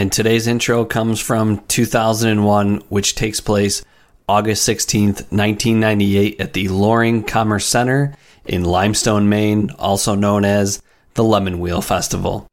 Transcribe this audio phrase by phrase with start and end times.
[0.00, 3.84] And today's intro comes from 2001, which takes place
[4.26, 8.14] August 16th, 1998, at the Loring Commerce Center
[8.46, 12.46] in Limestone, Maine, also known as the Lemonwheel Festival.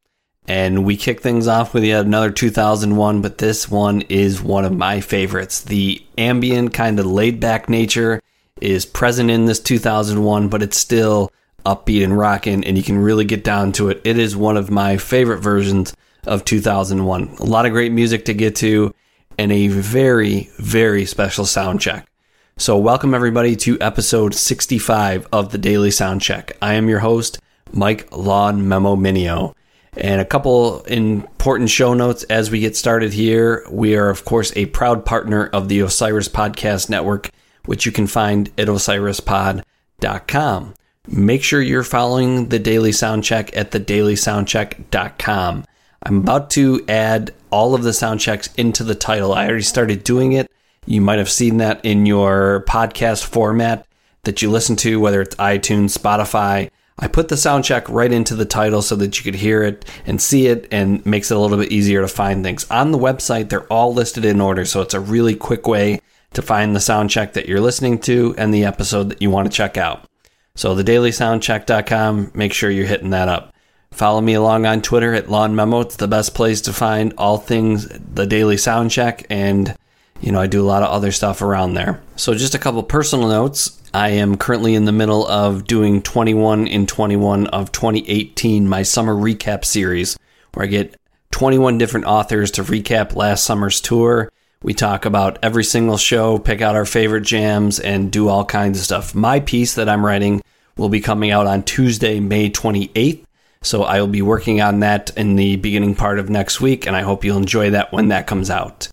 [0.46, 4.76] And we kick things off with yet another 2001, but this one is one of
[4.76, 5.62] my favorites.
[5.62, 8.20] The ambient, kind of laid back nature
[8.60, 11.32] is present in this 2001, but it's still
[11.64, 14.02] upbeat and rocking, and you can really get down to it.
[14.04, 15.94] It is one of my favorite versions
[16.24, 17.36] of 2001.
[17.38, 18.94] A lot of great music to get to,
[19.38, 22.08] and a very, very special sound check.
[22.56, 26.56] So, welcome everybody to episode 65 of the Daily Sound Check.
[26.60, 27.38] I am your host,
[27.72, 29.54] Mike Lawn Memo Minio.
[29.96, 33.64] And a couple important show notes as we get started here.
[33.70, 37.30] We are, of course, a proud partner of the Osiris Podcast Network,
[37.64, 40.74] which you can find at osirispod.com.
[41.06, 45.64] Make sure you're following the Daily Soundcheck at thedailysoundcheck.com.
[46.02, 49.32] I'm about to add all of the sound checks into the title.
[49.32, 50.50] I already started doing it.
[50.86, 53.86] You might have seen that in your podcast format
[54.24, 56.70] that you listen to, whether it's iTunes, Spotify.
[56.98, 59.84] I put the sound check right into the title so that you could hear it
[60.06, 62.68] and see it and makes it a little bit easier to find things.
[62.70, 66.00] On the website, they're all listed in order, so it's a really quick way
[66.32, 69.50] to find the sound check that you're listening to and the episode that you want
[69.50, 70.08] to check out.
[70.56, 73.54] So thedailysoundcheck.com, make sure you're hitting that up.
[73.90, 75.80] Follow me along on Twitter at Lawn Memo.
[75.80, 79.76] It's the best place to find all things the Daily Sound Check and
[80.20, 82.02] you know, I do a lot of other stuff around there.
[82.16, 83.80] So, just a couple personal notes.
[83.94, 89.14] I am currently in the middle of doing 21 in 21 of 2018, my summer
[89.14, 90.18] recap series,
[90.52, 90.96] where I get
[91.30, 94.30] 21 different authors to recap last summer's tour.
[94.62, 98.78] We talk about every single show, pick out our favorite jams, and do all kinds
[98.78, 99.14] of stuff.
[99.14, 100.42] My piece that I'm writing
[100.76, 103.24] will be coming out on Tuesday, May 28th.
[103.62, 106.94] So I will be working on that in the beginning part of next week, and
[106.94, 108.88] I hope you'll enjoy that when that comes out.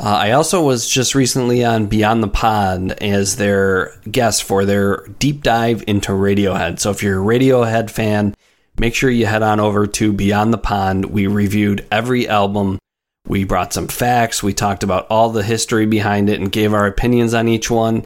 [0.00, 4.98] Uh, I also was just recently on Beyond the Pond as their guest for their
[5.18, 6.78] deep dive into Radiohead.
[6.78, 8.34] So if you're a Radiohead fan,
[8.78, 11.06] make sure you head on over to Beyond the Pond.
[11.06, 12.78] We reviewed every album.
[13.26, 14.40] We brought some facts.
[14.40, 18.04] We talked about all the history behind it and gave our opinions on each one.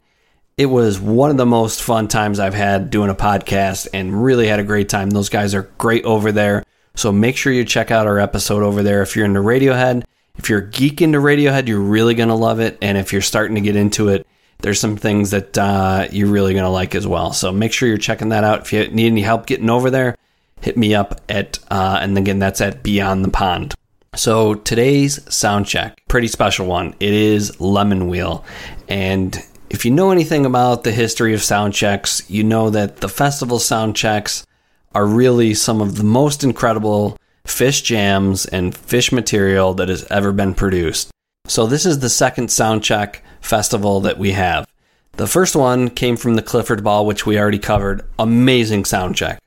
[0.57, 4.47] It was one of the most fun times I've had doing a podcast and really
[4.47, 5.09] had a great time.
[5.09, 6.63] Those guys are great over there.
[6.95, 10.03] So make sure you check out our episode over there if you're into Radiohead
[10.37, 12.77] if you're a geek into Radiohead, you're really going to love it.
[12.81, 14.25] And if you're starting to get into it,
[14.59, 17.33] there's some things that uh, you're really going to like as well.
[17.33, 18.61] So make sure you're checking that out.
[18.61, 20.15] If you need any help getting over there,
[20.61, 23.75] hit me up at, uh, and again, that's at Beyond the Pond.
[24.15, 26.95] So today's sound check, pretty special one.
[26.99, 28.43] It is Lemonwheel.
[28.87, 29.35] And
[29.73, 33.57] if you know anything about the history of sound checks, you know that the festival
[33.59, 34.45] sound checks
[34.93, 40.31] are really some of the most incredible Phish jams, and Phish material that has ever
[40.31, 41.11] been produced.
[41.45, 44.65] So, this is the second Soundcheck festival that we have.
[45.13, 48.05] The first one came from the Clifford Ball, which we already covered.
[48.17, 49.39] Amazing soundcheck.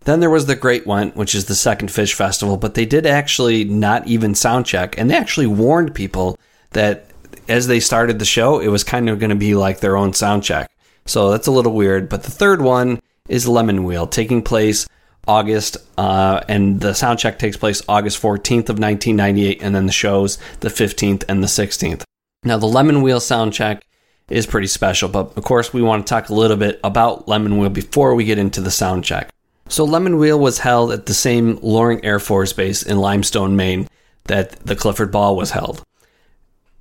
[0.00, 3.06] Then there was the Great Went, which is the second Phish festival, but they did
[3.06, 6.38] actually not even soundcheck, and they actually warned people
[6.72, 7.07] that
[7.48, 10.12] as they started the show, it was kind of going to be like their own
[10.12, 10.66] soundcheck.
[11.06, 12.08] So that's a little weird.
[12.08, 14.86] But the third one is Lemonwheel, taking place
[15.26, 19.92] August, uh, and the sound check takes place August 14th of 1998, and then the
[19.92, 22.02] shows the 15th and the 16th.
[22.44, 23.84] Now, the Lemonwheel sound check
[24.30, 27.72] is pretty special, but of course, we want to talk a little bit about Lemonwheel
[27.72, 29.28] before we get into the sound check.
[29.68, 33.86] So, Lemonwheel was held at the same Loring Air Force Base in Limestone, Maine,
[34.24, 35.82] that the Clifford Ball was held.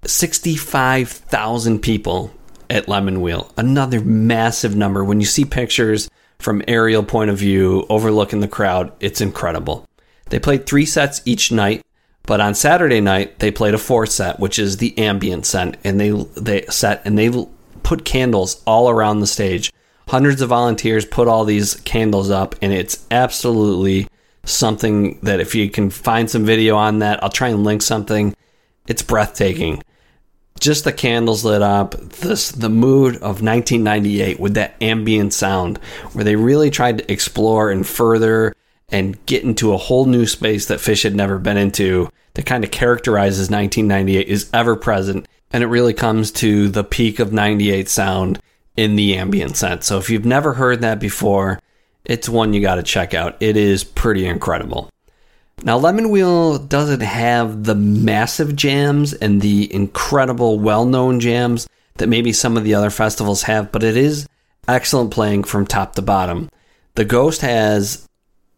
[0.07, 2.31] 65,000 people
[2.69, 5.03] at Lemonwheel, another massive number.
[5.03, 6.09] When you see pictures
[6.39, 8.91] from aerial point of view, overlooking the crowd.
[8.99, 9.85] It's incredible.
[10.29, 11.83] They played three sets each night,
[12.23, 15.99] but on Saturday night they played a fourth set, which is the ambient set, and
[15.99, 17.31] they they set and they
[17.83, 19.71] put candles all around the stage.
[20.09, 24.07] Hundreds of volunteers put all these candles up, and it's absolutely
[24.45, 28.33] something that if you can find some video on that, I'll try and link something.
[28.87, 29.81] It's breathtaking
[30.59, 35.77] just the candles lit up, this the mood of 1998 with that ambient sound,
[36.13, 38.55] where they really tried to explore and further
[38.89, 42.09] and get into a whole new space that Phish had never been into.
[42.35, 47.19] That kind of characterizes 1998 is ever present, and it really comes to the peak
[47.19, 48.39] of 98 sound
[48.75, 49.87] in the ambient sense.
[49.87, 51.59] So if you've never heard that before,
[52.05, 53.35] it's one you got to check out.
[53.39, 54.89] It is pretty incredible.
[55.63, 62.31] Now, Lemonwheel doesn't have the massive jams and the incredible well known jams that maybe
[62.31, 64.27] some of the other festivals have, but it is
[64.67, 66.49] excellent playing from top to bottom.
[66.95, 68.07] The Ghost has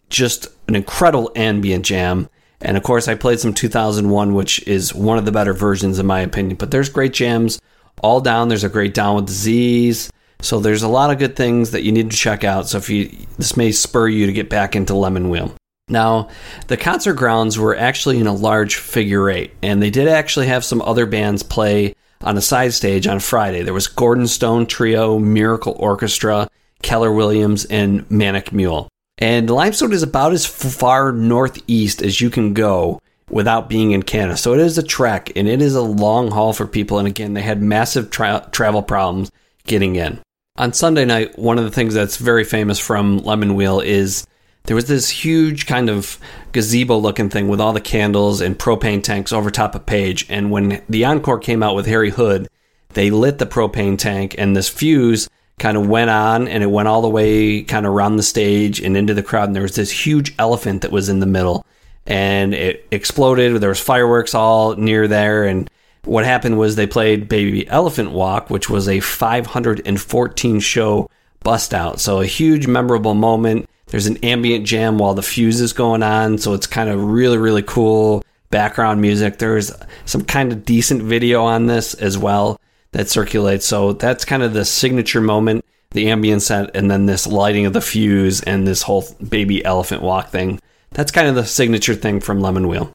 [0.10, 2.30] just an incredible ambient jam,
[2.62, 6.06] And of course, I played some 2001, which is one of the better versions in
[6.06, 6.57] my opinion.
[6.57, 7.62] But there's great jams
[8.01, 8.50] all down.
[8.50, 10.12] There's a great Down with Disease.
[10.42, 12.68] So there's a lot of good things that you need to check out.
[12.68, 15.59] So if you this may spur you to get back into Lemonwheel.
[15.89, 16.30] Now,
[16.68, 20.63] the concert grounds were actually in a large figure eight, and they did actually have
[20.63, 23.63] some other bands play on a side stage on Friday.
[23.63, 26.47] There was Gordon Stone Trio, Miracle Orchestra,
[26.81, 28.88] Keller Williams, and Manic Mule.
[29.17, 34.38] And Limestone is about as far northeast as you can go without being in Canada.
[34.38, 37.00] So it is a trek and it is a long haul for people.
[37.00, 39.31] And again, they had massive tra- travel problems
[39.65, 40.19] getting in.
[40.58, 44.25] On Sunday night, one of the things that's very famous from Lemonwheel is
[44.66, 46.20] there was this huge kind of
[46.51, 50.25] gazebo looking thing with all the candles and propane tanks over top of Page.
[50.30, 52.48] And when the Encore came out with Harry Hood,
[52.89, 56.88] they lit the propane tank and this fuse kind of went on and it went
[56.88, 59.48] all the way kind of around the stage and into the crowd.
[59.48, 61.66] And there was this huge elephant that was in the middle
[62.06, 63.60] and it exploded.
[63.62, 65.46] There was fireworks all near there.
[65.46, 65.70] And
[66.04, 71.10] what happened was they played Baby Elephant Walk, which was a 514 show
[71.44, 72.00] bust out.
[72.00, 73.70] So a huge memorable moment.
[73.89, 76.38] There's an ambient jam while the fuse is going on.
[76.38, 79.38] So it's kind of really, really cool background music.
[79.38, 79.72] There's
[80.05, 82.60] some kind of decent video on this as well
[82.91, 83.65] that circulates.
[83.65, 87.74] So that's kind of the signature moment, the ambient set, and then this lighting of
[87.74, 90.60] the fuse and this whole baby elephant walk thing.
[90.91, 92.91] That's kind of the signature thing from Lemonwheel.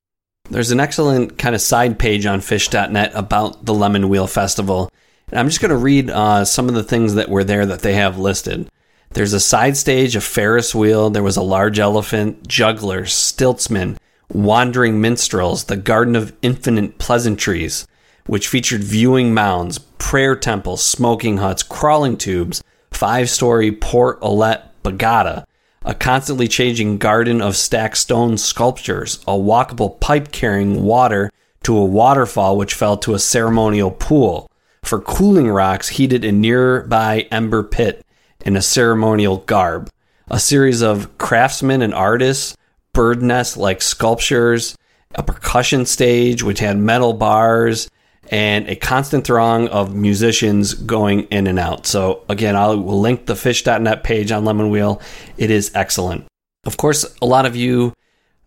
[0.51, 4.91] There's an excellent kind of side page on Phish.net about the Lemonwheel Festival.
[5.31, 7.81] And I'm just going to read uh, some of the things that were there that
[7.81, 8.69] they have listed.
[9.15, 13.97] There's a side stage, a Ferris wheel, there was a large elephant, jugglers, stiltsmen,
[14.29, 17.87] wandering minstrels, the Garden of Infinite Pleasantries,
[18.27, 25.45] which featured viewing mounds, prayer temples, smoking huts, crawling tubes, five story Port Olet Bagada,
[25.85, 31.31] a constantly changing garden of stacked stone sculptures, a walkable pipe carrying water
[31.63, 34.51] to a waterfall which fell to a ceremonial pool,
[34.83, 38.04] for cooling rocks heated in nearby ember pit
[38.45, 39.91] in a ceremonial garb,
[40.31, 42.57] a series of craftsmen and artists,
[42.93, 44.77] bird nest like sculptures,
[45.15, 47.89] a percussion stage which had metal bars,
[48.31, 51.87] and a constant throng of musicians going in and out.
[51.87, 55.03] So, again, I'll link the Phish.net page on Lemonwheel.
[55.37, 56.25] It is excellent.
[56.65, 57.93] Of course, a lot of you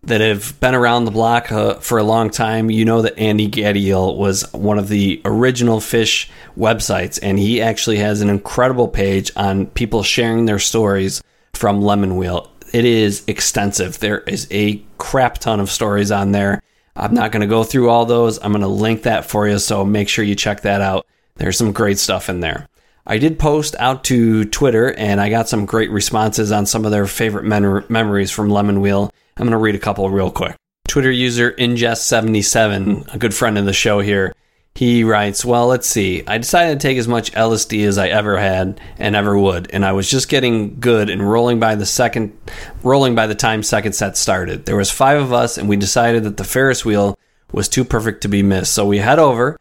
[0.07, 3.49] that have been around the block uh, for a long time, you know that Andy
[3.49, 9.31] Gadiel was one of the original Phish websites, and he actually has an incredible page
[9.35, 11.21] on people sharing their stories
[11.53, 12.49] from Lemonwheel.
[12.73, 13.99] It is extensive.
[13.99, 16.61] There is a crap ton of stories on there
[16.97, 18.39] I'm not going to go through all those.
[18.39, 21.05] I'm going to link that for you, so make sure you check that out.
[21.35, 22.67] There's some great stuff in there.
[23.05, 26.91] I did post out to Twitter and I got some great responses on some of
[26.91, 29.11] their favorite men- memories from Lemonwheel.
[29.37, 30.55] I'm going to read a couple real quick.
[30.87, 34.33] Twitter user Ingest77, a good friend of the show here,
[34.73, 36.23] he writes, Well, let's see.
[36.25, 39.85] I decided to take as much LSD as I ever had and ever would, and
[39.85, 42.37] I was just getting good and rolling by the second
[42.83, 44.65] rolling by the time second set started.
[44.65, 47.17] There was five of us and we decided that the Ferris wheel
[47.51, 48.73] was too perfect to be missed.
[48.73, 49.59] So we head over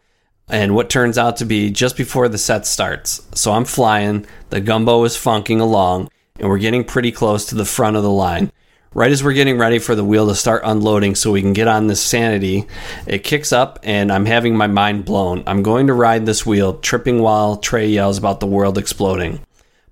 [0.48, 3.26] and what turns out to be just before the set starts.
[3.34, 7.64] So I'm flying, the gumbo is funking along, and we're getting pretty close to the
[7.64, 8.52] front of the line.
[8.96, 11.68] Right as we're getting ready for the wheel to start unloading so we can get
[11.68, 12.66] on this sanity,
[13.06, 15.42] it kicks up and I'm having my mind blown.
[15.46, 19.40] I'm going to ride this wheel, tripping while Trey yells about the world exploding.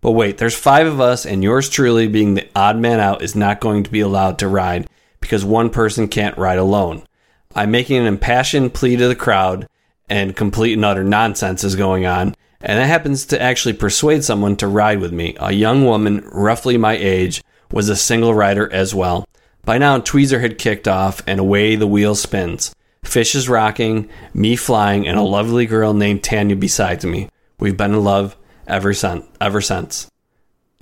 [0.01, 3.37] But wait, there's five of us, and yours truly, being the odd man out, is
[3.37, 4.89] not going to be allowed to ride
[5.21, 7.07] because one person can't ride alone.
[7.55, 9.69] I'm making an impassioned plea to the crowd,
[10.09, 14.57] and complete and utter nonsense is going on, and that happens to actually persuade someone
[14.57, 17.43] to ride with me, a young woman roughly my age
[17.75, 19.27] was a single rider as well.
[19.65, 22.73] By now, Tweezer had kicked off, and away the wheel spins.
[23.05, 27.29] Phish is rocking, me flying, and a lovely girl named Tanya beside me.
[27.59, 28.37] We've been in love
[28.69, 29.27] ever since.
[29.41, 30.09] Ever since.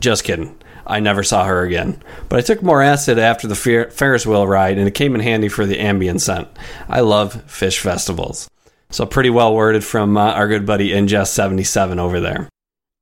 [0.00, 0.60] Just kidding.
[0.86, 2.02] I never saw her again.
[2.28, 5.22] But I took more acid after the Fer- Ferris wheel ride, and it came in
[5.22, 6.48] handy for the ambient scent.
[6.90, 8.50] I love Phish festivals.
[8.90, 12.50] So pretty well worded from uh, our good buddy Ingest77 over there.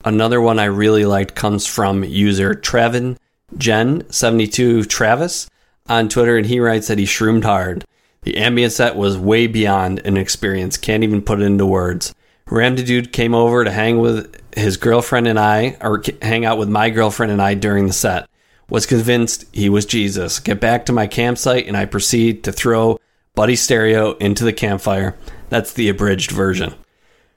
[0.05, 3.17] Another one I really liked comes from user Trevin
[3.57, 5.49] Gen72 Travis
[5.89, 7.85] on Twitter, and he writes that he shroomed hard.
[8.23, 12.15] The ambient set was way beyond an experience, can't even put it into words.
[12.51, 16.69] Ramda Dude came over to hang with his girlfriend and I, or hang out with
[16.69, 18.29] my girlfriend and I during the set.
[18.69, 20.39] Was convinced he was Jesus.
[20.39, 22.99] Get back to my campsite, and I proceed to throw
[23.35, 25.17] Buddy Stereo into the campfire.
[25.49, 26.75] That's the abridged version.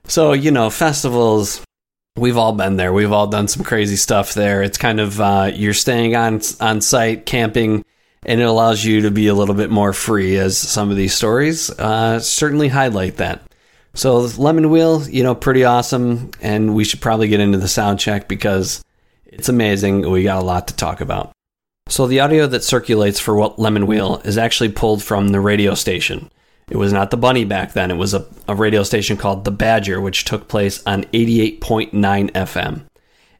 [0.06, 1.64] So, you know, festivals,
[2.16, 2.92] we've all been there.
[2.92, 4.62] We've all done some crazy stuff there.
[4.62, 7.84] It's kind of uh, you're staying on on site, camping,
[8.24, 11.14] and it allows you to be a little bit more free as some of these
[11.14, 13.42] stories uh, certainly highlight that.
[13.94, 18.26] So Lemonwheel, you know, pretty awesome, and we should probably get into the sound check
[18.26, 18.84] because
[19.24, 20.10] it's amazing.
[20.10, 21.32] We got a lot to talk about.
[21.88, 26.30] So the audio that circulates for what Lemonwheel is actually pulled from the radio station.
[26.74, 27.92] It was not the Bunny back then.
[27.92, 32.82] It was a, a radio station called The Badger, which took place on 88.9 FM.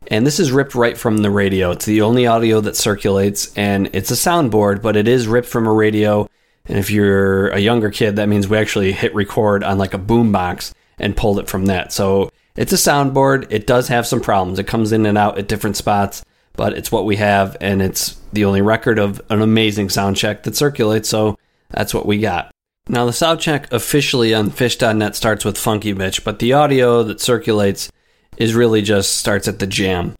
[0.06, 1.72] And this is ripped right from the radio.
[1.72, 5.66] It's the only audio that circulates, and it's a soundboard, but it is ripped from
[5.66, 6.30] a radio.
[6.66, 9.98] And if you're a younger kid, that means we actually hit record on like a
[9.98, 11.92] boombox and pulled it from that.
[11.92, 13.48] So it's a soundboard.
[13.50, 14.60] It does have some problems.
[14.60, 18.16] It comes in and out at different spots, but it's what we have, and it's
[18.32, 21.08] the only record of an amazing sound check that circulates.
[21.08, 21.36] So
[21.70, 22.53] that's what we got.
[22.88, 27.20] Now, the sound check officially on Phish.net starts with Funky Bitch, but the audio that
[27.20, 27.90] circulates
[28.36, 30.14] is really just starts at the jam.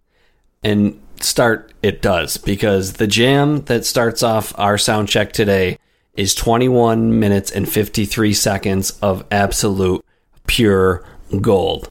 [0.62, 5.78] And start it does because the jam that starts off our sound check today
[6.16, 10.04] is 21 minutes and 53 seconds of absolute
[10.46, 11.04] pure
[11.40, 11.90] gold.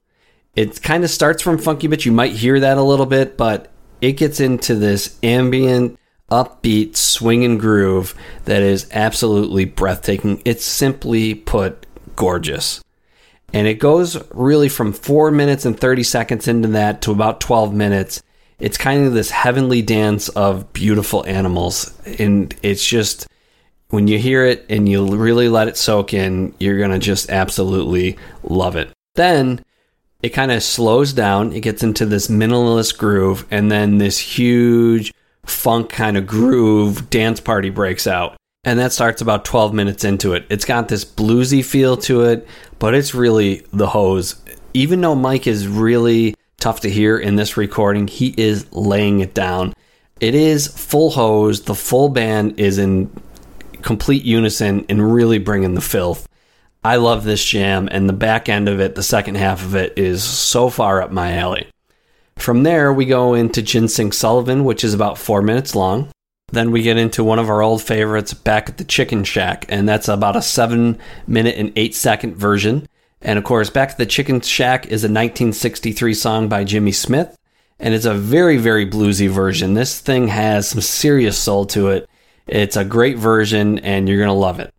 [0.55, 2.05] It kind of starts from funky bitch.
[2.05, 5.99] You might hear that a little bit, but it gets into this ambient,
[6.33, 10.41] upbeat, swing and groove that is absolutely breathtaking.
[10.43, 11.85] It's simply put
[12.15, 12.81] gorgeous.
[13.53, 17.71] And it goes really from four minutes and 30 seconds into that to about 12
[17.71, 18.23] minutes.
[18.59, 21.93] It's kind of this heavenly dance of beautiful animals.
[22.17, 23.27] And it's just,
[23.89, 27.29] when you hear it and you really let it soak in, you're going to just
[27.29, 28.89] absolutely love it.
[29.13, 29.63] Then
[30.23, 31.53] it kind of slows down.
[31.53, 33.45] It gets into this minimalist groove.
[33.51, 35.13] And then this huge
[35.45, 40.33] funk kind of groove dance party breaks out and that starts about 12 minutes into
[40.33, 40.45] it.
[40.49, 42.47] It's got this bluesy feel to it,
[42.79, 44.41] but it's really the hose.
[44.73, 49.33] Even though Mike is really tough to hear in this recording, he is laying it
[49.33, 49.73] down.
[50.21, 51.63] It is full hose.
[51.63, 53.11] The full band is in
[53.81, 56.27] complete unison and really bringing the filth.
[56.85, 59.97] I love this jam, and the back end of it, the second half of it,
[59.97, 61.67] is so far up my alley.
[62.37, 66.09] From there, we go into Ginseng Sullivan, which is about four minutes long.
[66.51, 69.87] Then we get into one of our old favorites, Back at the Chicken Shack, and
[69.87, 72.87] that's about a seven minute and eight second version.
[73.21, 77.37] And of course, Back at the Chicken Shack is a 1963 song by Jimmy Smith,
[77.79, 79.73] and it's a very, very bluesy version.
[79.73, 82.09] This thing has some serious soul to it.
[82.45, 84.72] It's a great version, and you're going to love it.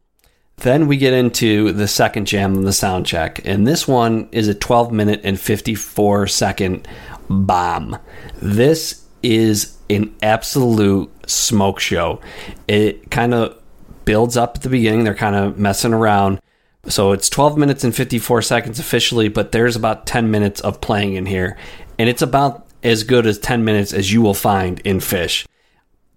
[0.58, 4.48] Then we get into the second jam of the sound check, and this one is
[4.48, 6.86] a 12 minute and 54 second
[7.28, 7.98] bomb.
[8.40, 12.20] This is an absolute smoke show.
[12.68, 13.60] It kind of
[14.04, 15.04] builds up at the beginning.
[15.04, 16.40] They're kind of messing around.
[16.86, 21.14] So it's 12 minutes and 54 seconds officially, but there's about 10 minutes of playing
[21.14, 21.56] in here.
[21.98, 25.46] And it's about as good as 10 minutes as you will find in Phish.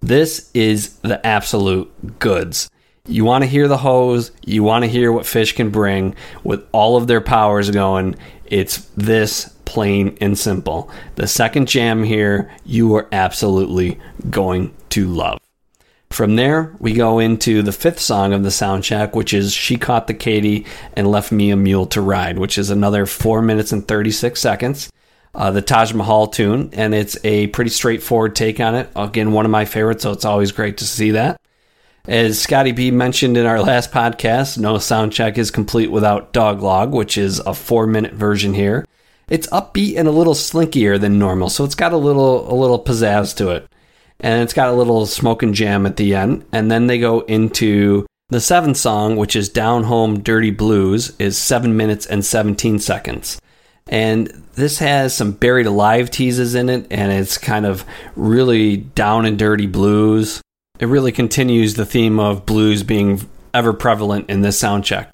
[0.02, 2.70] This is the absolute goods.
[3.08, 6.68] You want to hear the hose, you want to hear what Phish can bring with
[6.72, 8.16] all of their powers going.
[8.46, 10.90] It's this plain and simple.
[11.16, 14.00] The second jam here, you are absolutely
[14.30, 15.40] going to love.
[16.10, 19.78] From there, we go into the fifth song of the sound check, which is She
[19.78, 23.72] Caught the Katy and Left Me a Mule to Ride, which is another 4 minutes
[23.72, 24.92] and 36 seconds.
[25.36, 28.90] Uh, the Taj Mahal tune, and it's a pretty straightforward take on it.
[28.96, 31.40] Again, one of my favorites, so it's always great to see that.
[32.08, 36.62] As Scotty B mentioned in our last podcast, no sound check is complete without Dog
[36.62, 38.86] Log, which is a four minute version here.
[39.28, 42.82] It's upbeat and a little slinkier than normal, so it's got a little a little
[42.82, 43.68] pizzazz to it.
[44.22, 46.46] And it's got a little smoke and jam at the end.
[46.54, 51.38] And then they go into the seventh song, which is Down Home Dirty Blues, is
[51.38, 53.42] seven minutes and 17 seconds.
[53.86, 57.84] And this has some buried alive teases in it, and it's kind of
[58.16, 60.42] really down and dirty blues.
[60.80, 65.12] It really continues the theme of blues being ever prevalent in this sound check.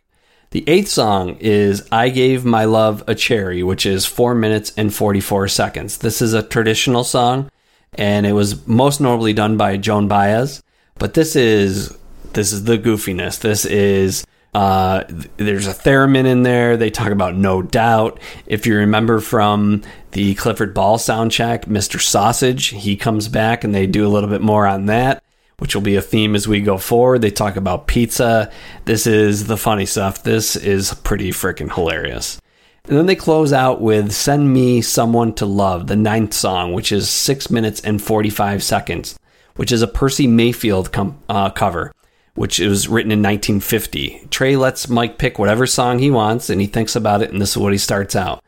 [0.51, 4.93] The eighth song is I Gave My Love a Cherry, which is 4 minutes and
[4.93, 5.97] 44 seconds.
[5.97, 7.49] This is a traditional song,
[7.93, 10.61] and it was most notably done by Joan Baez.
[10.99, 11.97] But this is
[12.33, 13.39] this is the goofiness.
[13.39, 15.05] This is uh,
[15.37, 16.77] there's a theremin in there.
[16.77, 18.19] They talk about no doubt.
[18.45, 21.99] If you remember from the Clifford Ball soundtrack, Mr.
[21.99, 25.23] Sausage, he comes back and they do a little bit more on that
[25.59, 27.21] which will be a theme as we go forward.
[27.21, 28.51] They talk about pizza.
[28.85, 30.23] This is the funny stuff.
[30.23, 32.39] This is pretty freaking hilarious.
[32.85, 36.91] And then they close out with Send Me Someone to Love, the ninth song, which
[36.91, 39.17] is 6 minutes and 45 seconds,
[39.55, 41.93] which is a Percy Mayfield com- uh, cover,
[42.35, 44.27] which was written in 1950.
[44.29, 47.51] Trey lets Mike pick whatever song he wants, and he thinks about it, and this
[47.51, 48.43] is what he starts out.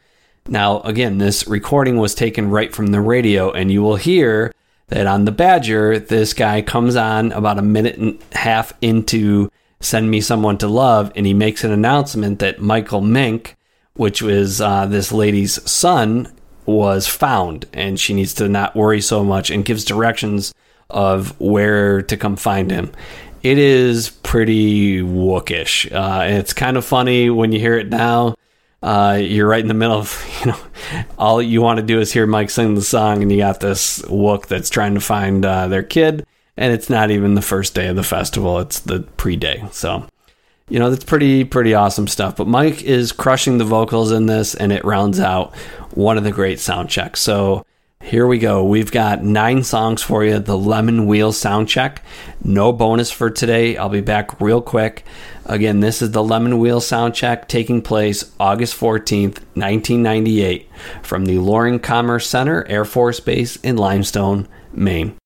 [0.50, 4.52] Now, again, this recording was taken right from the radio, and you will hear
[4.88, 9.50] that on the Badger, this guy comes on about a minute and a half into
[9.80, 13.56] Send Me Someone to Love, and he makes an announcement that Michael Mink,
[13.94, 16.32] which was uh, this lady's son,
[16.66, 20.54] was found, and she needs to not worry so much, and gives directions
[20.90, 22.92] of where to come find him.
[23.44, 25.92] It is pretty wookish.
[25.92, 28.36] Uh, it's kind of funny when you hear it now.
[28.86, 30.60] Uh, you're right in the middle of, you know,
[31.18, 34.04] all you want to do is hear Mike sing the song, and you got this
[34.04, 36.24] wook that's trying to find uh, their kid,
[36.56, 39.64] and it's not even the first day of the festival; it's the pre-day.
[39.72, 40.08] So,
[40.70, 42.36] you know, that's pretty pretty awesome stuff.
[42.36, 45.56] But Mike is crushing the vocals in this, and it rounds out
[45.96, 47.20] one of the great sound checks.
[47.20, 47.66] So.
[48.06, 48.64] Here we go.
[48.64, 50.38] We've got nine songs for you.
[50.38, 52.04] The Lemonwheel sound check.
[52.44, 53.78] No bonus for today.
[53.78, 55.04] I'll be back real quick.
[55.48, 60.70] Again, this is the Lemonwheel sound check taking place August 14th, 1998,
[61.02, 65.18] from the Loring Commerce Center Air Force Base in Limestone, Maine.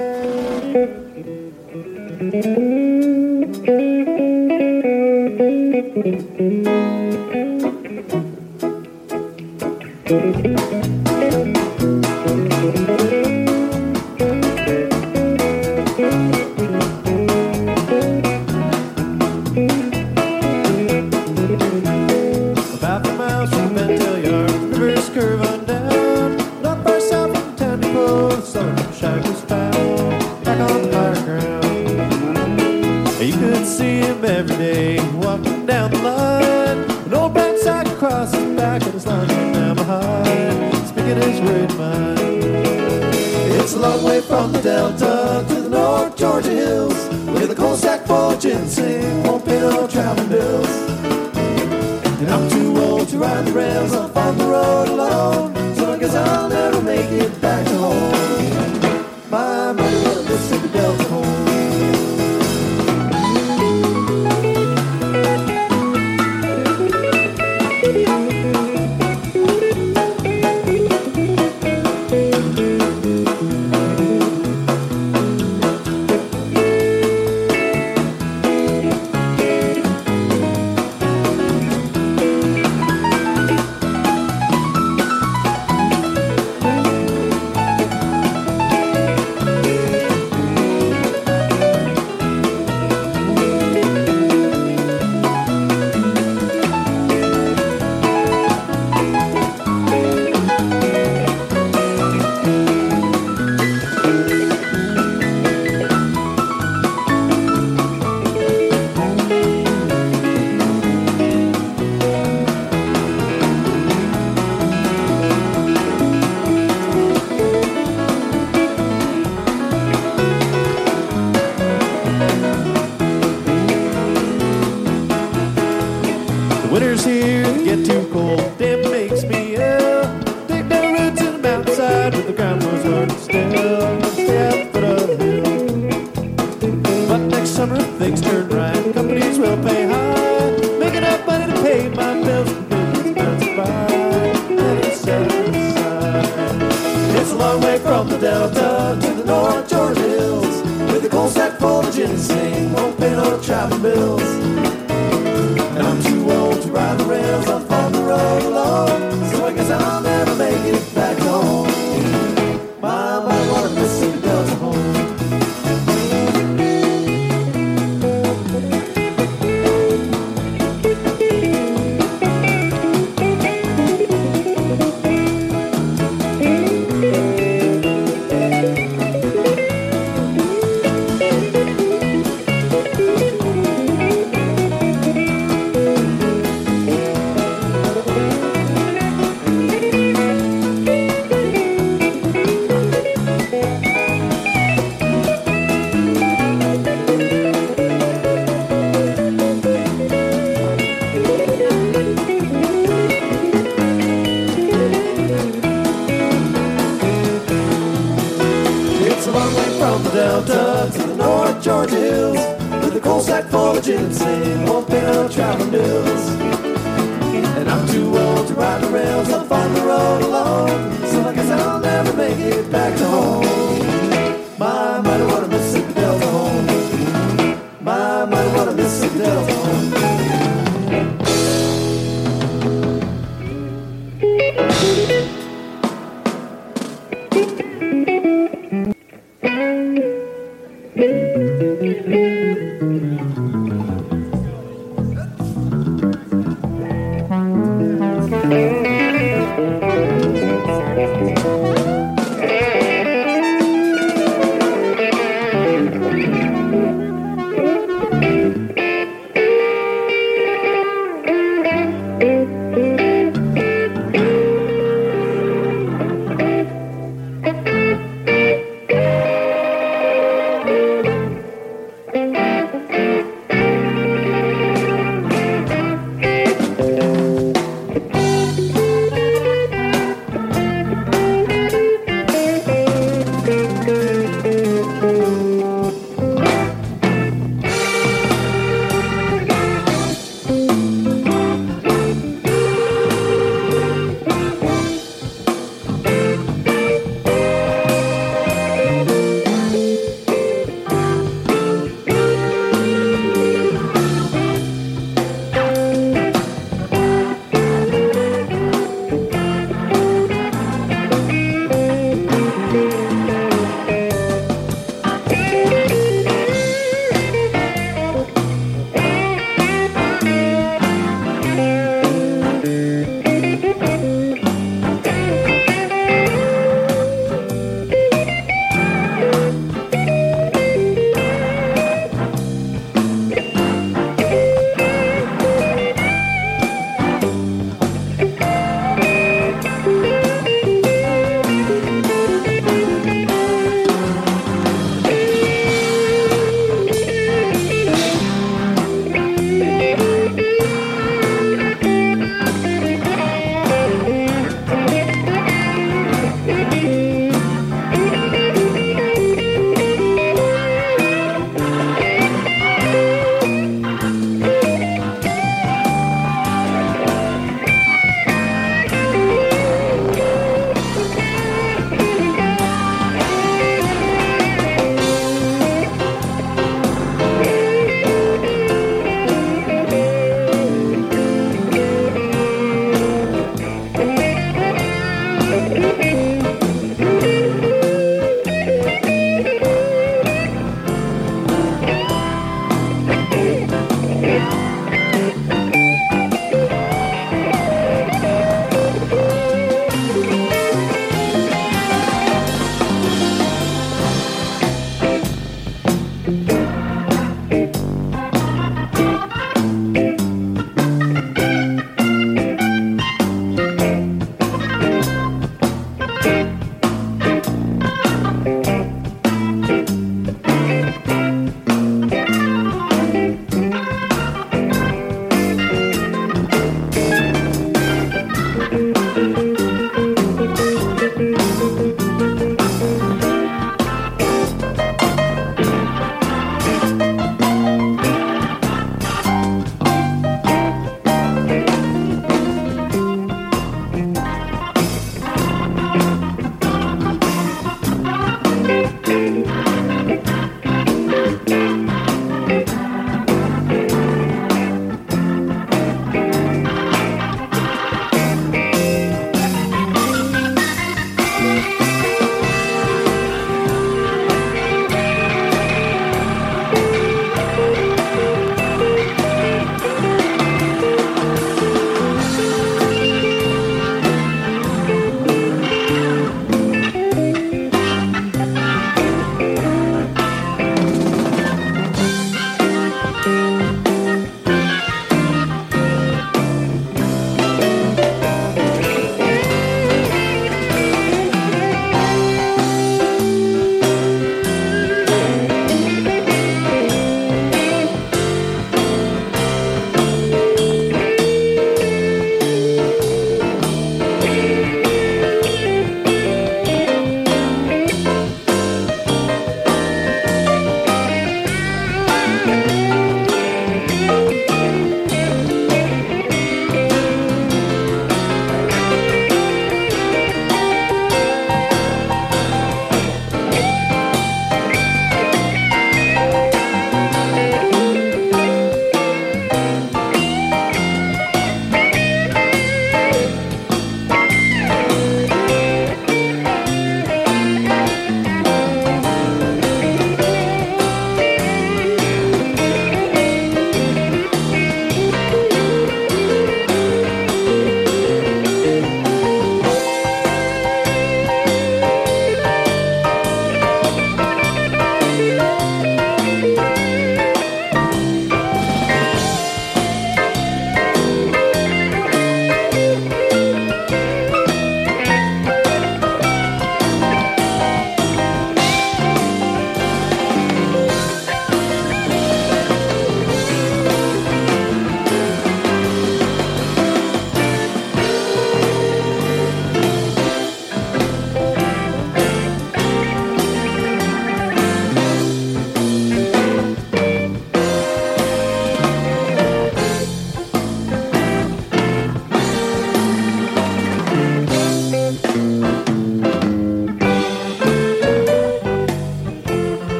[0.00, 1.08] About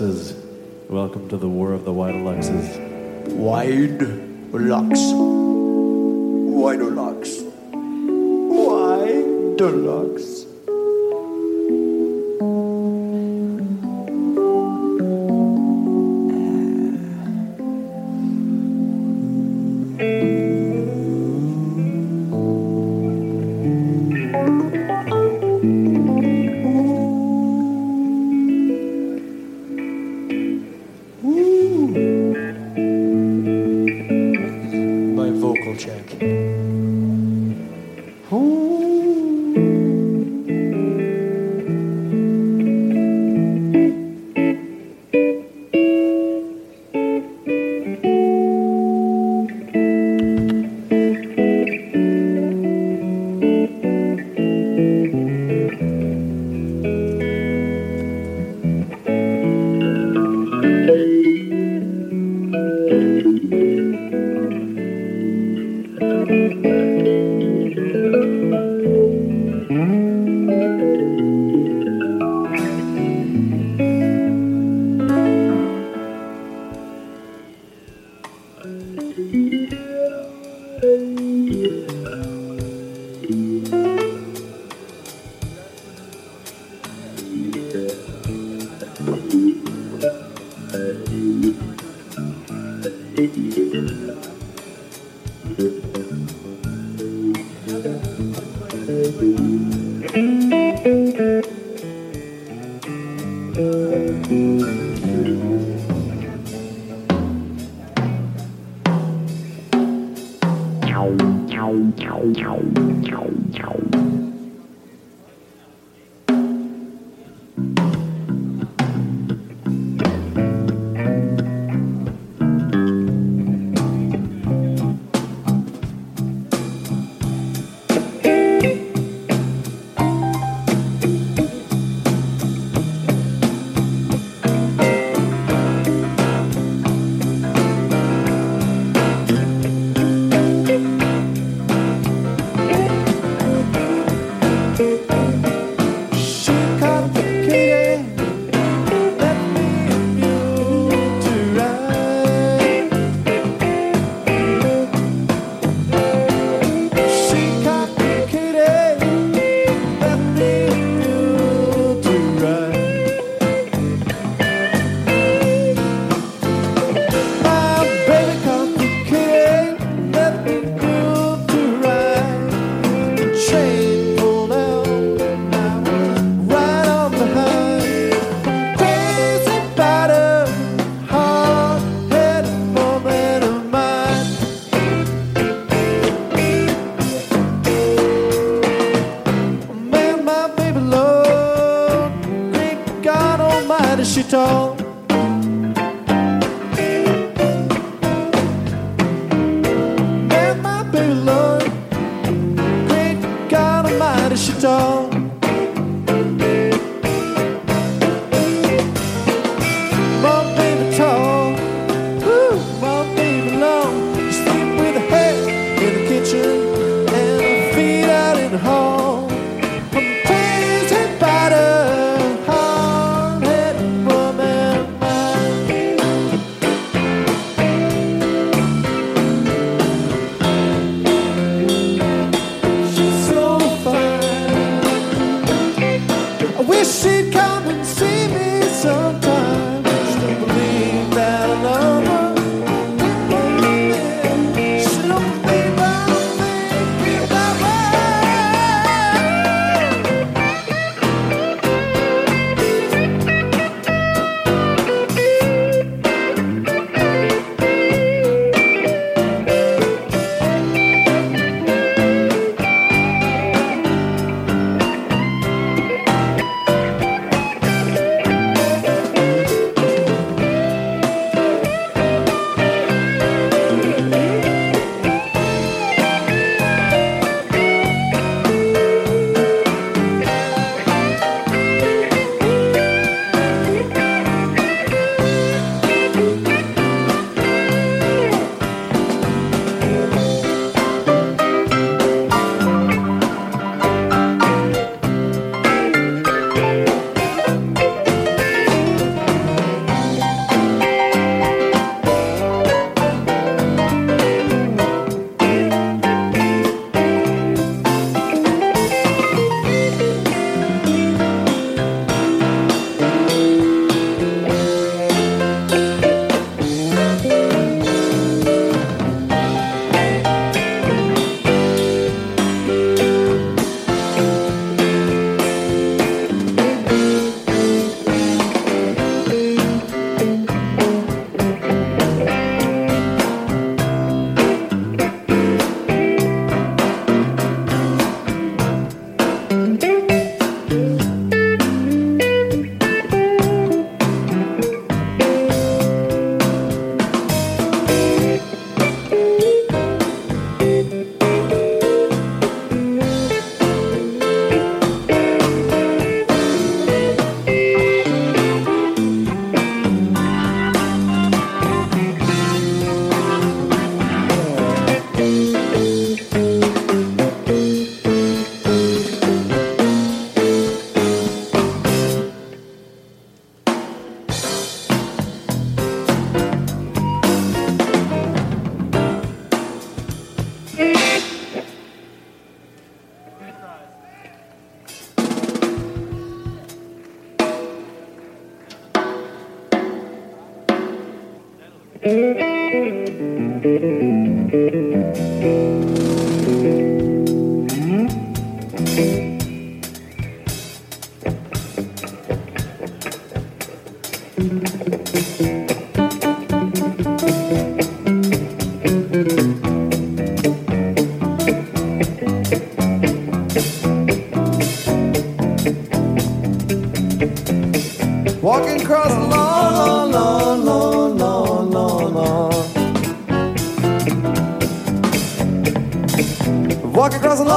[0.00, 2.78] Welcome to the War of the Wide Luxes.
[3.30, 3.98] Wide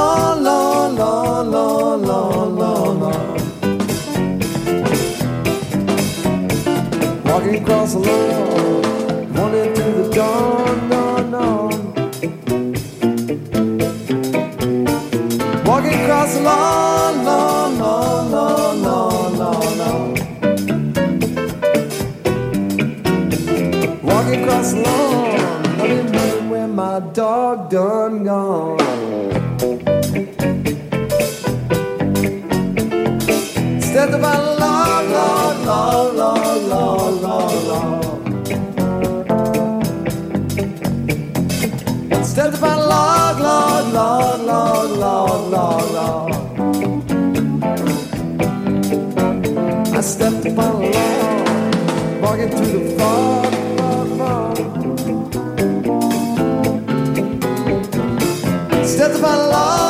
[0.02, 3.38] Lawn, lawn, lawn, lawn, lawn, lawn, lawn.
[7.24, 11.78] Walking across the lawn, wanting to the dawn, dawn, dawn.
[15.64, 16.82] Walking across the lawn.
[24.02, 28.21] Walking across the lawn, where my dog done
[45.02, 46.30] log, log, log.
[49.98, 53.52] I stepped upon a log, walking through the fog,
[54.18, 54.56] fog.
[58.86, 59.81] Stepped upon a log,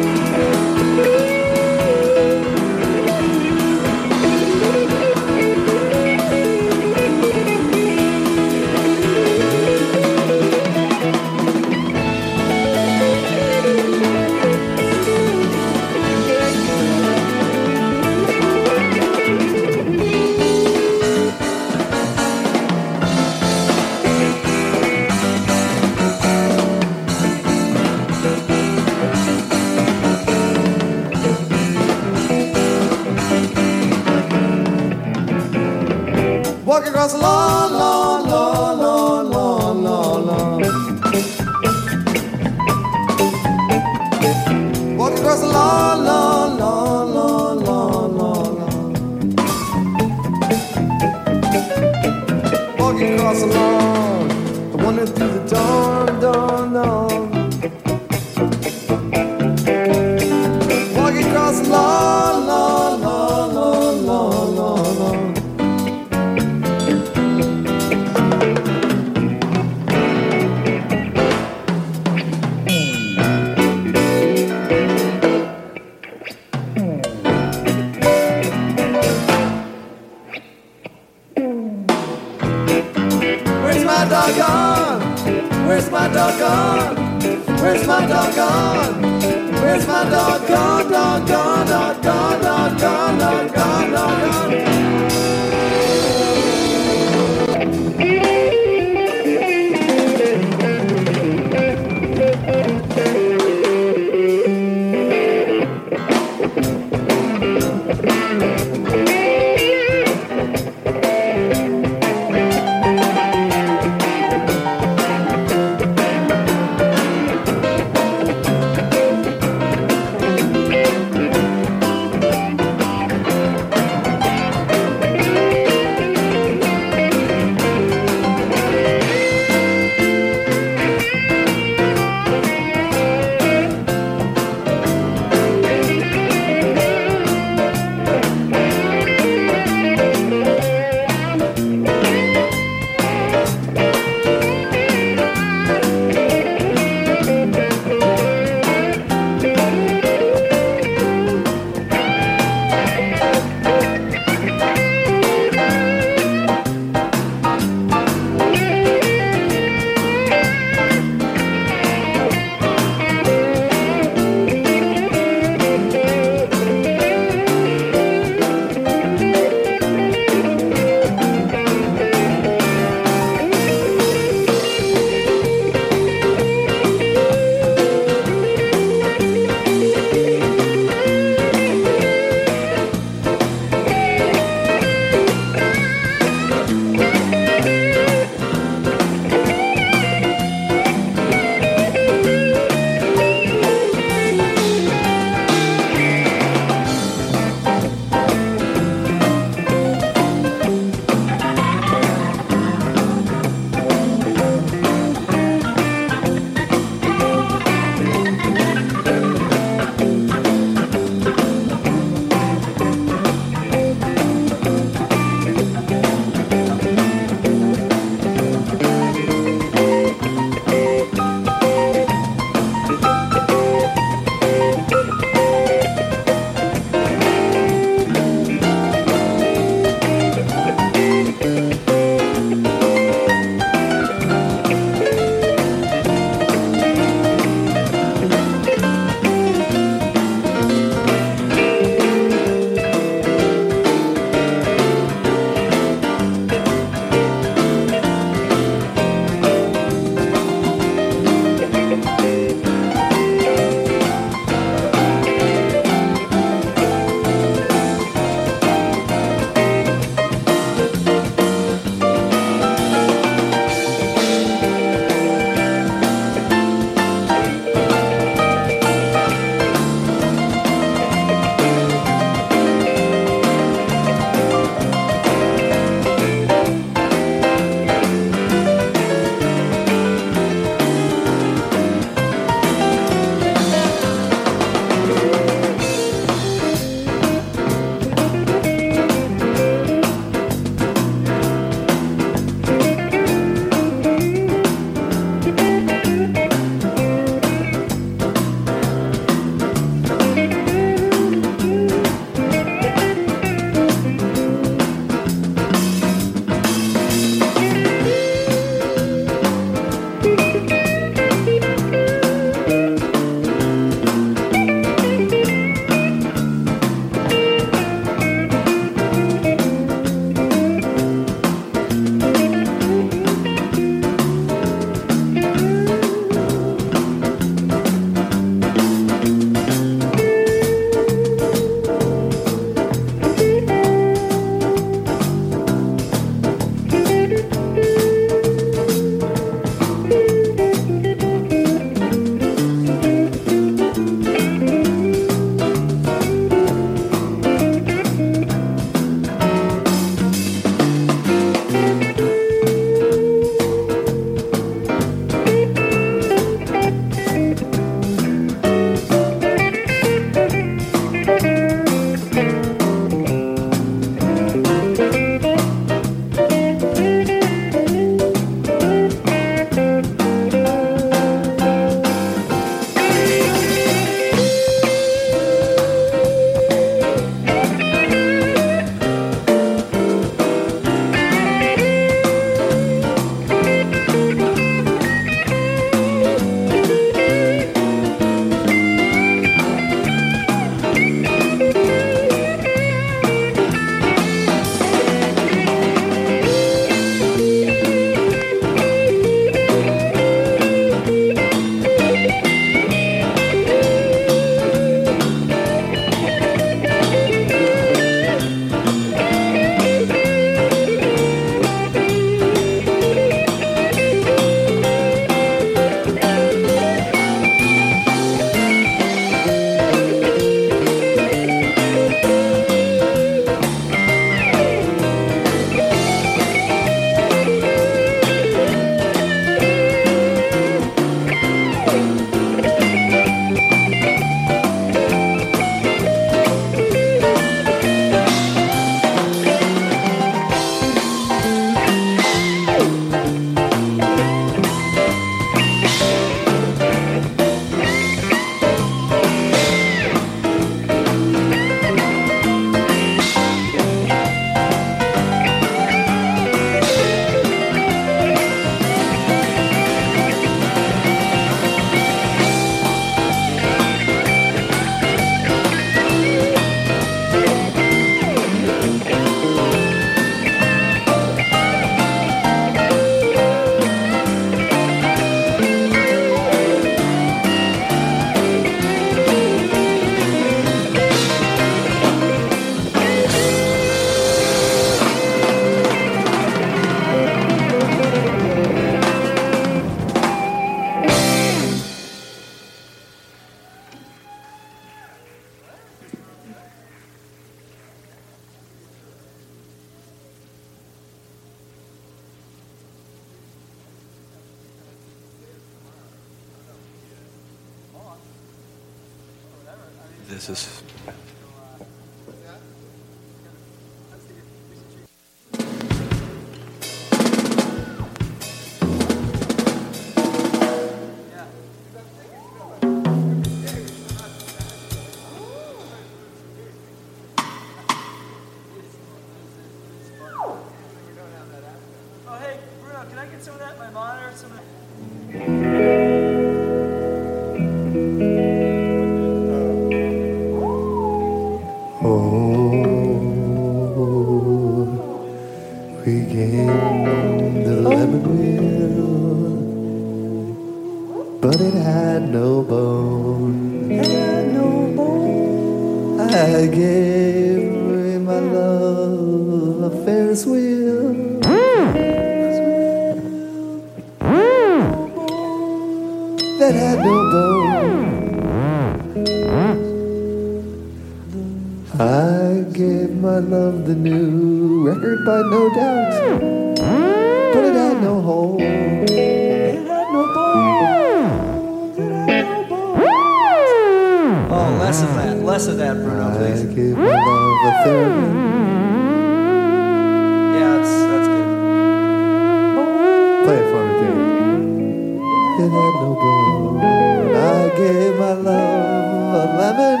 [595.62, 596.80] It had no bone.
[596.82, 600.00] I gave my love a lemon.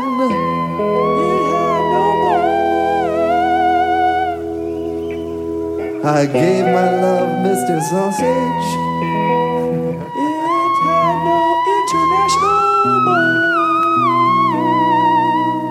[1.22, 2.80] It had no bone.
[6.04, 7.76] I gave my love Mr.
[7.90, 8.68] Sausage.
[10.24, 10.34] It
[10.82, 11.40] had no
[11.76, 13.38] international bone.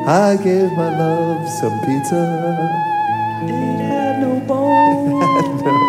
[0.08, 2.24] I gave my love some pizza.
[3.44, 5.78] It had no bone.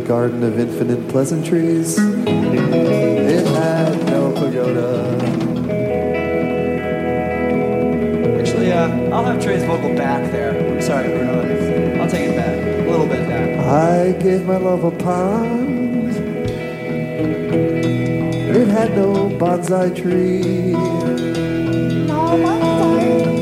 [0.06, 1.96] Garden of infinite pleasantries.
[1.98, 5.16] It had no pagoda.
[8.38, 10.50] Actually, uh, I'll have Trey's vocal back there.
[10.74, 12.02] I'm sorry, Bruno.
[12.02, 12.86] I'll take it back.
[12.86, 13.58] A little bit back.
[13.60, 16.10] I gave my love a pond.
[18.56, 20.72] It had no bonsai tree.
[22.06, 23.33] My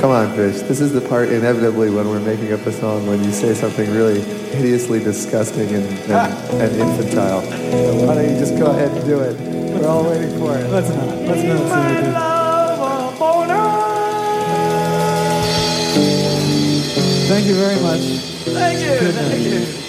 [0.00, 0.62] Come on, Chris.
[0.62, 3.88] This is the part inevitably when we're making up a song when you say something
[3.92, 4.20] really
[4.50, 7.42] hideously disgusting and, and, and infantile.
[7.42, 9.38] So why don't you just go ahead and do it?
[9.72, 10.68] We're all waiting for it.
[10.68, 11.06] Let's not.
[11.06, 12.37] Let's not say it.
[17.28, 18.00] Thank you very much.
[18.00, 19.12] Thank you.
[19.12, 19.50] Thank you.
[19.50, 19.87] You.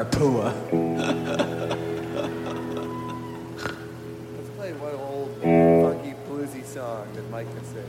[0.00, 0.48] Let's play Harpua.
[4.34, 7.84] Let's play one old funky bluesy song that Mike can sing.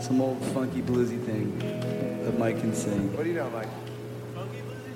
[0.00, 1.58] Some old funky bluesy thing
[2.24, 3.16] that Mike can sing.
[3.16, 3.70] What do you know, Mike?
[4.34, 4.92] Funky bluesy?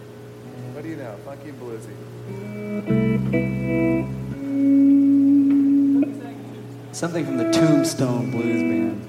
[0.75, 1.17] What do you know?
[1.25, 1.95] Funky bluesy.
[6.93, 9.04] Something from the Tombstone Blues Band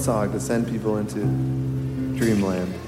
[0.00, 1.20] song to send people into
[2.18, 2.79] dreamland.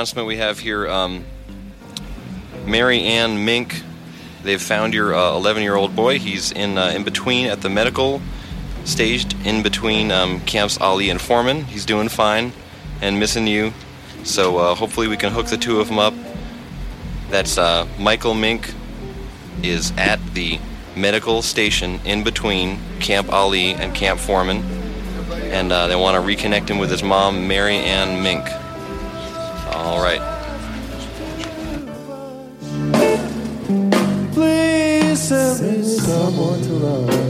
[0.00, 0.88] Announcement we have here.
[0.88, 1.26] Um,
[2.64, 3.82] Mary Ann Mink,
[4.42, 6.18] they've found your 11 year old boy.
[6.18, 8.22] He's in uh, in between at the medical,
[8.86, 11.64] staged in between um, camps Ali and Foreman.
[11.64, 12.54] He's doing fine
[13.02, 13.74] and missing you.
[14.24, 16.14] So uh, hopefully we can hook the two of them up.
[17.28, 18.72] That's uh, Michael Mink
[19.62, 20.58] is at the
[20.96, 24.62] medical station in between Camp Ali and Camp Foreman,
[25.52, 28.48] and uh, they want to reconnect him with his mom, Mary Ann Mink.
[29.82, 30.20] All right.
[34.34, 37.29] Please send me someone to love.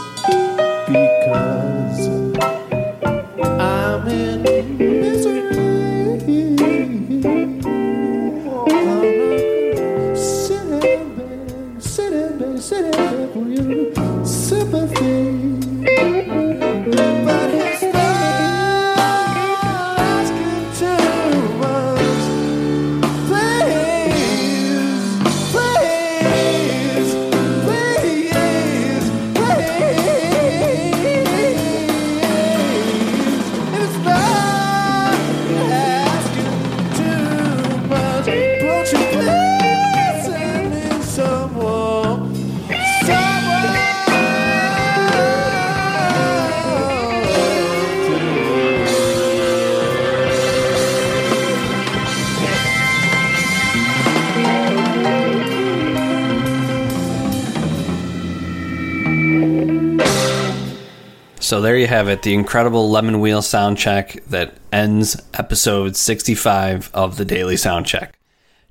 [61.51, 67.17] So there you have it, the incredible Lemonwheel sound check that ends episode 65 of
[67.17, 68.17] the Daily Sound Check.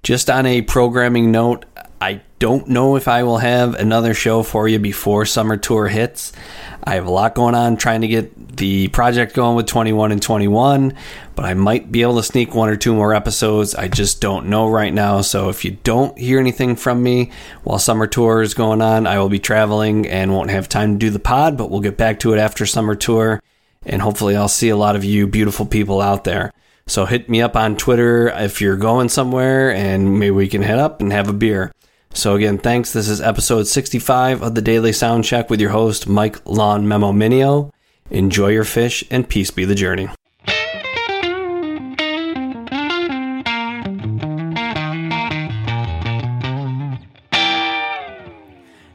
[0.02, 1.66] Just on a programming note,
[2.40, 6.32] don't know if I will have another show for you before summer tour hits.
[6.82, 10.22] I have a lot going on trying to get the project going with 21 and
[10.22, 10.96] 21,
[11.36, 13.74] but I might be able to sneak one or two more episodes.
[13.74, 15.20] I just don't know right now.
[15.20, 17.30] So if you don't hear anything from me
[17.62, 20.98] while summer tour is going on, I will be traveling and won't have time to
[20.98, 23.42] do the pod, but we'll get back to it after summer tour.
[23.84, 26.52] And hopefully, I'll see a lot of you beautiful people out there.
[26.86, 30.78] So hit me up on Twitter if you're going somewhere and maybe we can head
[30.78, 31.72] up and have a beer.
[32.12, 32.92] So again, thanks.
[32.92, 37.12] This is episode 65 of the Daily Sound Check with your host, Mike Lawn Memo
[37.12, 37.72] Minio.
[38.10, 40.08] Enjoy your Phish and peace be the journey.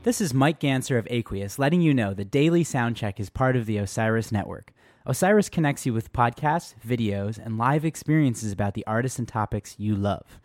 [0.03, 3.65] This is Mike Gantzer of Aqueous letting you know the daily soundcheck is part of
[3.65, 4.71] the Osiris Network.
[5.07, 9.95] Osiris connects you with podcasts, videos, and live experiences about the artists and topics you
[9.95, 10.39] love.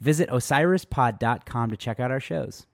[0.00, 2.66] Visit osirispod.com to check out our shows.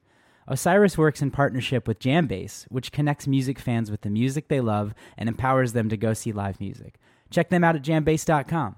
[0.49, 4.95] Osiris works in partnership with Jambase, which connects music fans with the music they love
[5.17, 6.99] and empowers them to go see live music.
[7.31, 8.77] Check them out at jambase.com.